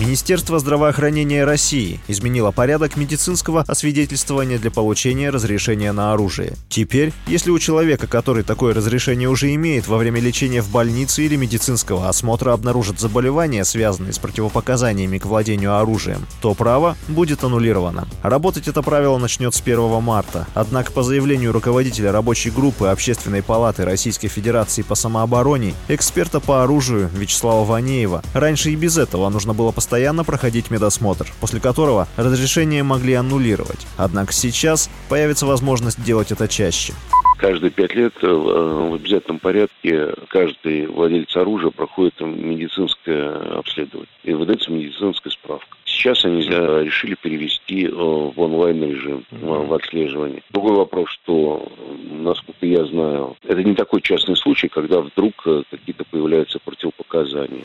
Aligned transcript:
Министерство 0.00 0.58
здравоохранения 0.58 1.44
России 1.44 2.00
изменило 2.08 2.52
порядок 2.52 2.96
медицинского 2.96 3.66
освидетельствования 3.68 4.58
для 4.58 4.70
получения 4.70 5.28
разрешения 5.28 5.92
на 5.92 6.14
оружие. 6.14 6.54
Теперь, 6.70 7.12
если 7.26 7.50
у 7.50 7.58
человека, 7.58 8.06
который 8.06 8.42
такое 8.42 8.72
разрешение 8.72 9.28
уже 9.28 9.54
имеет, 9.54 9.88
во 9.88 9.98
время 9.98 10.18
лечения 10.18 10.62
в 10.62 10.70
больнице 10.70 11.26
или 11.26 11.36
медицинского 11.36 12.08
осмотра 12.08 12.54
обнаружат 12.54 12.98
заболевания, 12.98 13.62
связанные 13.62 14.14
с 14.14 14.18
противопоказаниями 14.18 15.18
к 15.18 15.26
владению 15.26 15.76
оружием, 15.76 16.26
то 16.40 16.54
право 16.54 16.96
будет 17.06 17.44
аннулировано. 17.44 18.08
Работать 18.22 18.68
это 18.68 18.80
правило 18.80 19.18
начнет 19.18 19.54
с 19.54 19.60
1 19.60 20.02
марта. 20.02 20.46
Однако 20.54 20.92
по 20.92 21.02
заявлению 21.02 21.52
руководителя 21.52 22.10
рабочей 22.10 22.48
группы 22.48 22.86
Общественной 22.86 23.42
палаты 23.42 23.84
Российской 23.84 24.28
Федерации 24.28 24.80
по 24.80 24.94
самообороне, 24.94 25.74
эксперта 25.88 26.40
по 26.40 26.64
оружию 26.64 27.10
Вячеслава 27.12 27.66
Ванеева, 27.66 28.22
раньше 28.32 28.70
и 28.70 28.76
без 28.76 28.96
этого 28.96 29.28
нужно 29.28 29.52
было 29.52 29.72
постоянно 29.72 29.89
постоянно 29.90 30.22
проходить 30.22 30.70
медосмотр, 30.70 31.26
после 31.40 31.58
которого 31.58 32.06
разрешение 32.16 32.84
могли 32.84 33.14
аннулировать. 33.14 33.88
Однако 33.96 34.32
сейчас 34.32 34.88
появится 35.08 35.46
возможность 35.46 36.00
делать 36.04 36.30
это 36.30 36.46
чаще. 36.46 36.92
Каждые 37.38 37.72
пять 37.72 37.96
лет 37.96 38.12
э, 38.22 38.26
в 38.28 38.94
обязательном 38.94 39.40
порядке 39.40 40.14
каждый 40.28 40.86
владелец 40.86 41.34
оружия 41.34 41.70
проходит 41.70 42.20
медицинское 42.20 43.30
обследование 43.58 44.06
и 44.22 44.32
выдается 44.32 44.70
медицинская 44.70 45.32
справка. 45.32 45.76
Сейчас 45.86 46.24
они 46.24 46.46
э, 46.48 46.84
решили 46.84 47.16
перевести 47.20 47.86
э, 47.86 47.90
в 47.90 48.40
онлайн 48.40 48.84
режим, 48.84 49.24
в 49.32 49.74
отслеживание. 49.74 50.40
Другой 50.50 50.76
вопрос, 50.76 51.08
что, 51.10 51.66
насколько 52.12 52.64
я 52.64 52.84
знаю, 52.84 53.36
это 53.42 53.64
не 53.64 53.74
такой 53.74 54.02
частный 54.02 54.36
случай, 54.36 54.68
когда 54.68 55.00
вдруг 55.00 55.34
какие-то 55.68 56.04
появляются 56.04 56.60
противопоказания. 56.64 57.64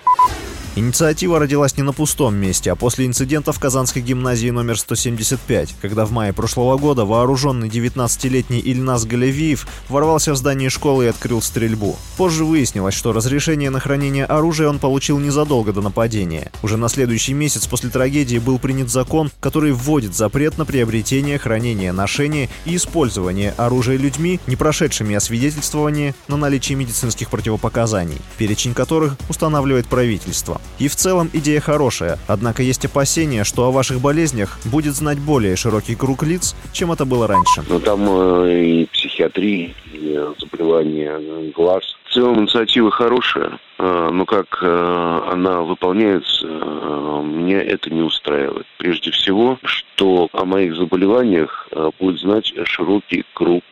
Инициатива 0.77 1.39
родилась 1.39 1.77
не 1.77 1.83
на 1.83 1.93
пустом 1.93 2.35
месте, 2.35 2.69
а 2.69 2.75
после 2.75 3.05
инцидента 3.05 3.53
в 3.53 3.59
Казанской 3.59 4.01
гимназии 4.01 4.49
номер 4.49 4.77
175, 4.77 5.73
когда 5.81 6.05
в 6.05 6.11
мае 6.11 6.33
прошлого 6.33 6.77
года 6.77 7.05
вооруженный 7.05 7.69
19-летний 7.69 8.59
Ильнас 8.59 9.05
Галевиев 9.05 9.65
ворвался 9.87 10.33
в 10.33 10.35
здание 10.35 10.69
школы 10.69 11.05
и 11.05 11.07
открыл 11.07 11.41
стрельбу. 11.41 11.95
Позже 12.17 12.43
выяснилось, 12.43 12.93
что 12.93 13.13
разрешение 13.13 13.69
на 13.69 13.79
хранение 13.79 14.25
оружия 14.25 14.67
он 14.67 14.79
получил 14.79 15.17
незадолго 15.17 15.71
до 15.71 15.81
нападения. 15.81 16.51
Уже 16.61 16.75
на 16.75 16.89
следующий 16.89 17.33
месяц 17.33 17.67
после 17.67 17.89
трагедии 17.89 18.37
был 18.37 18.59
принят 18.59 18.89
закон, 18.89 19.31
который 19.39 19.71
вводит 19.71 20.13
запрет 20.13 20.57
на 20.57 20.65
приобретение, 20.65 21.37
хранение, 21.37 21.93
ношение 21.93 22.49
и 22.65 22.75
использование 22.75 23.53
оружия 23.55 23.95
людьми, 23.95 24.41
не 24.45 24.57
прошедшими 24.57 25.15
освидетельствование 25.15 26.15
на 26.27 26.35
наличие 26.35 26.77
медицинских 26.77 27.29
противопоказаний, 27.29 28.17
перечень 28.37 28.73
которых 28.73 29.15
устанавливает 29.29 29.87
правительство. 29.87 30.59
И 30.79 30.87
в 30.87 30.95
целом 30.95 31.29
идея 31.33 31.61
хорошая, 31.61 32.17
однако 32.27 32.63
есть 32.63 32.85
опасения, 32.85 33.43
что 33.43 33.65
о 33.65 33.71
ваших 33.71 34.01
болезнях 34.01 34.59
будет 34.65 34.93
знать 34.95 35.19
более 35.19 35.55
широкий 35.55 35.95
круг 35.95 36.23
лиц, 36.23 36.55
чем 36.73 36.91
это 36.91 37.05
было 37.05 37.27
раньше. 37.27 37.63
Ну 37.69 37.79
там 37.79 38.05
э, 38.07 38.63
и 38.63 38.85
психиатрия, 38.85 39.73
и 39.93 40.19
заболевания 40.39 41.51
глаз. 41.55 41.83
В 42.09 42.13
целом 42.13 42.41
инициатива 42.41 42.91
хорошая, 42.91 43.59
э, 43.77 44.09
но 44.11 44.25
как 44.25 44.59
э, 44.61 45.21
она 45.31 45.61
выполняется, 45.61 46.45
э, 46.47 47.21
меня 47.23 47.61
это 47.61 47.89
не 47.89 48.01
устраивает. 48.01 48.65
Прежде 48.77 49.11
всего, 49.11 49.57
что 49.63 50.29
о 50.33 50.45
моих 50.45 50.75
заболеваниях 50.75 51.67
э, 51.71 51.89
будет 51.99 52.19
знать 52.19 52.53
широкий 52.65 53.23
круг 53.33 53.63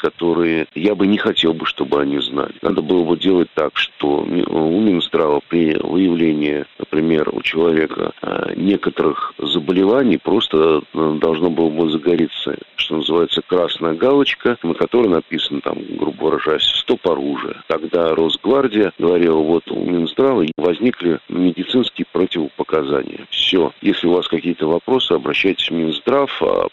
которые 0.00 0.66
я 0.74 0.94
бы 0.94 1.06
не 1.06 1.18
хотел 1.18 1.54
бы, 1.54 1.66
чтобы 1.66 2.00
они 2.00 2.18
знали. 2.20 2.54
Надо 2.62 2.82
было 2.82 3.04
бы 3.04 3.16
делать 3.16 3.48
так, 3.54 3.76
что 3.76 4.18
у 4.18 4.80
Минздрава 4.80 5.40
при 5.48 5.76
выявлении, 5.76 6.64
например, 6.78 7.30
у 7.32 7.42
человека 7.42 8.12
э, 8.22 8.54
некоторых 8.56 9.34
заболеваний 9.38 10.18
просто 10.18 10.82
э, 10.92 11.18
должно 11.20 11.50
было 11.50 11.68
бы 11.68 11.90
загореться, 11.90 12.56
что 12.76 12.96
называется, 12.96 13.42
красная 13.46 13.94
галочка, 13.94 14.56
на 14.62 14.74
которой 14.74 15.08
написано, 15.08 15.60
там, 15.60 15.78
грубо 15.96 16.24
выражаясь, 16.24 16.64
стоп 16.64 17.06
оружие. 17.08 17.56
Тогда 17.66 18.14
Росгвардия 18.14 18.92
говорила, 18.98 19.38
вот 19.38 19.70
у 19.70 19.84
Минздрава 19.84 20.46
возникли 20.56 21.18
медицинские 21.28 22.06
противопоказания. 22.12 23.26
Все. 23.30 23.72
Если 23.82 24.06
у 24.06 24.12
вас 24.12 24.28
какие-то 24.28 24.66
вопросы, 24.66 25.12
обращайтесь 25.12 25.70
в 25.70 25.74
Минздрав, 25.74 26.30
а 26.42 26.68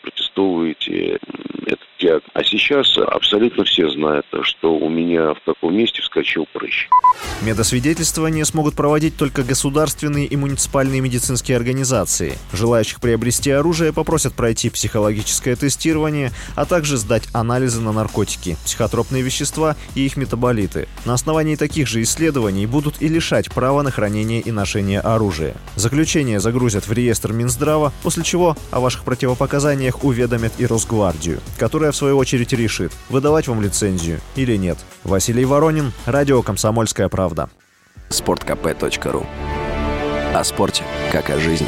диагноз. 1.68 1.77
А 2.38 2.44
сейчас 2.44 2.96
абсолютно 3.00 3.64
все 3.64 3.90
знают, 3.90 4.28
что 4.44 4.75
у 4.78 4.90
меня 4.90 5.34
в 5.34 5.42
каком 5.44 5.75
месте 5.75 6.03
вскочил 6.03 6.46
прыщ. 6.53 6.88
Медосвидетельствование 7.42 8.46
смогут 8.46 8.75
проводить 8.75 9.18
только 9.18 9.42
государственные 9.42 10.28
и 10.28 10.36
муниципальные 10.36 11.02
медицинские 11.02 11.58
организации. 11.58 12.38
Желающих 12.53 13.02
приобрести 13.02 13.50
оружие 13.50 13.92
попросят 13.92 14.36
пройти 14.36 14.70
психологическое 14.70 15.56
тестирование, 15.56 16.31
а 16.56 16.66
также 16.66 16.97
сдать 16.97 17.24
анализы 17.34 17.81
на 17.81 17.92
наркотики, 17.92 18.56
психотропные 18.64 19.24
вещества 19.24 19.76
и 19.96 20.06
их 20.06 20.16
метаболиты. 20.16 20.88
На 21.06 21.16
основании 21.16 21.56
таких 21.56 21.88
же 21.88 22.03
исследований 22.03 22.68
будут 22.68 23.02
и 23.02 23.08
лишать 23.08 23.50
права 23.52 23.81
на 23.81 23.90
хранение 23.90 24.42
и 24.42 24.52
ношение 24.52 25.00
оружия. 25.00 25.56
Заключение 25.76 26.40
загрузят 26.40 26.88
в 26.88 26.94
реестр 26.94 27.34
Минздрава, 27.34 27.94
после 28.03 28.24
чего 28.24 28.56
о 28.70 28.80
ваших 28.80 29.06
противопоказаниях 29.06 30.03
уведомят 30.03 30.53
и 30.59 30.68
Росгвардию, 30.68 31.40
которая 31.58 31.92
в 31.92 31.96
свою 31.96 32.16
очередь 32.16 32.27
решит, 32.36 32.92
выдавать 33.10 33.48
вам 33.48 33.62
лицензию 33.62 34.20
или 34.36 34.56
нет. 34.56 34.78
Василий 35.04 35.46
Воронин, 35.46 35.94
Радио 36.06 36.42
«Комсомольская 36.42 37.10
правда». 37.10 37.50
Спорткп.ру 38.10 39.26
О 40.34 40.44
спорте, 40.44 40.84
как 41.12 41.30
о 41.30 41.40
жизни. 41.40 41.68